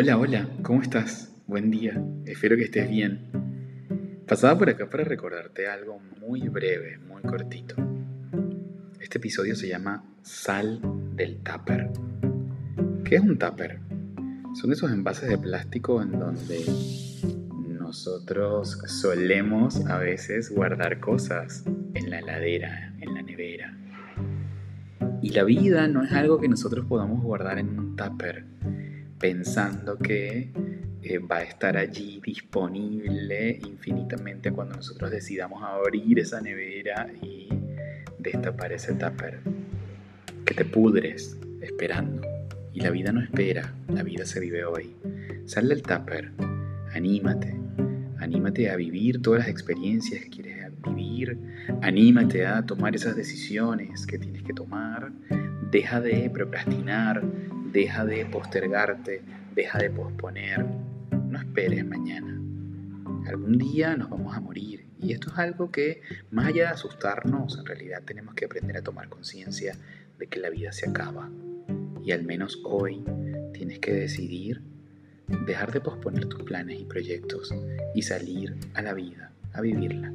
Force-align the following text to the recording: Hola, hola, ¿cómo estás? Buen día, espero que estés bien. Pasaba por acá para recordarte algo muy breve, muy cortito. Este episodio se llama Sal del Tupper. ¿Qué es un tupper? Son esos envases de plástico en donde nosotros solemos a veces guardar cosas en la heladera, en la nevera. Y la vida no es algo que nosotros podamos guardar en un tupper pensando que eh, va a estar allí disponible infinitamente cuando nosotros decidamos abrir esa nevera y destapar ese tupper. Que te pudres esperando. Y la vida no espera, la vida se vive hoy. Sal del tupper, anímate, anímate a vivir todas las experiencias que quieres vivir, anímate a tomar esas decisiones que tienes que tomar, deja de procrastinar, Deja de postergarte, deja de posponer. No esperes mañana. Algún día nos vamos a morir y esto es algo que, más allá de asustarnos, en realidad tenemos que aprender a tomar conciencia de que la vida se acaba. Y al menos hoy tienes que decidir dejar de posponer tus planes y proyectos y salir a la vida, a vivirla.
Hola, 0.00 0.16
hola, 0.16 0.48
¿cómo 0.62 0.80
estás? 0.80 1.28
Buen 1.48 1.72
día, 1.72 2.00
espero 2.24 2.54
que 2.54 2.62
estés 2.62 2.88
bien. 2.88 4.22
Pasaba 4.28 4.56
por 4.56 4.70
acá 4.70 4.88
para 4.88 5.02
recordarte 5.02 5.66
algo 5.66 5.98
muy 6.20 6.48
breve, 6.48 6.98
muy 6.98 7.20
cortito. 7.22 7.74
Este 9.00 9.18
episodio 9.18 9.56
se 9.56 9.66
llama 9.66 10.04
Sal 10.22 10.80
del 11.16 11.38
Tupper. 11.38 11.90
¿Qué 13.04 13.16
es 13.16 13.22
un 13.22 13.36
tupper? 13.40 13.80
Son 14.54 14.70
esos 14.70 14.92
envases 14.92 15.30
de 15.30 15.36
plástico 15.36 16.00
en 16.00 16.12
donde 16.12 16.64
nosotros 17.66 18.78
solemos 18.86 19.84
a 19.86 19.98
veces 19.98 20.52
guardar 20.54 21.00
cosas 21.00 21.64
en 21.94 22.08
la 22.08 22.20
heladera, 22.20 22.94
en 23.00 23.14
la 23.14 23.22
nevera. 23.22 23.76
Y 25.22 25.30
la 25.30 25.42
vida 25.42 25.88
no 25.88 26.04
es 26.04 26.12
algo 26.12 26.38
que 26.38 26.46
nosotros 26.46 26.86
podamos 26.86 27.20
guardar 27.20 27.58
en 27.58 27.76
un 27.76 27.96
tupper 27.96 28.44
pensando 29.18 29.98
que 29.98 30.50
eh, 31.02 31.18
va 31.18 31.38
a 31.38 31.42
estar 31.42 31.76
allí 31.76 32.20
disponible 32.24 33.58
infinitamente 33.64 34.52
cuando 34.52 34.76
nosotros 34.76 35.10
decidamos 35.10 35.62
abrir 35.62 36.18
esa 36.18 36.40
nevera 36.40 37.08
y 37.22 37.48
destapar 38.18 38.72
ese 38.72 38.94
tupper. 38.94 39.40
Que 40.44 40.54
te 40.54 40.64
pudres 40.64 41.38
esperando. 41.60 42.22
Y 42.72 42.80
la 42.80 42.90
vida 42.90 43.12
no 43.12 43.20
espera, 43.20 43.74
la 43.88 44.02
vida 44.02 44.24
se 44.24 44.40
vive 44.40 44.64
hoy. 44.64 44.94
Sal 45.46 45.68
del 45.68 45.82
tupper, 45.82 46.30
anímate, 46.94 47.54
anímate 48.18 48.70
a 48.70 48.76
vivir 48.76 49.20
todas 49.20 49.40
las 49.40 49.48
experiencias 49.48 50.22
que 50.22 50.30
quieres 50.30 50.58
vivir, 50.86 51.38
anímate 51.82 52.46
a 52.46 52.64
tomar 52.64 52.94
esas 52.94 53.16
decisiones 53.16 54.06
que 54.06 54.18
tienes 54.18 54.42
que 54.42 54.52
tomar, 54.52 55.10
deja 55.70 56.00
de 56.00 56.30
procrastinar, 56.30 57.22
Deja 57.72 58.04
de 58.04 58.24
postergarte, 58.24 59.22
deja 59.54 59.78
de 59.78 59.90
posponer. 59.90 60.64
No 61.28 61.38
esperes 61.38 61.84
mañana. 61.86 62.40
Algún 63.26 63.58
día 63.58 63.94
nos 63.94 64.08
vamos 64.08 64.34
a 64.34 64.40
morir 64.40 64.86
y 64.98 65.12
esto 65.12 65.30
es 65.30 65.38
algo 65.38 65.70
que, 65.70 66.00
más 66.30 66.46
allá 66.46 66.62
de 66.62 66.68
asustarnos, 66.68 67.58
en 67.58 67.66
realidad 67.66 68.02
tenemos 68.04 68.34
que 68.34 68.46
aprender 68.46 68.78
a 68.78 68.82
tomar 68.82 69.08
conciencia 69.08 69.76
de 70.18 70.26
que 70.26 70.40
la 70.40 70.48
vida 70.48 70.72
se 70.72 70.88
acaba. 70.88 71.28
Y 72.02 72.12
al 72.12 72.24
menos 72.24 72.60
hoy 72.64 73.04
tienes 73.52 73.78
que 73.80 73.92
decidir 73.92 74.62
dejar 75.46 75.70
de 75.72 75.82
posponer 75.82 76.26
tus 76.26 76.42
planes 76.44 76.80
y 76.80 76.84
proyectos 76.84 77.54
y 77.94 78.02
salir 78.02 78.56
a 78.72 78.80
la 78.80 78.94
vida, 78.94 79.30
a 79.52 79.60
vivirla. 79.60 80.10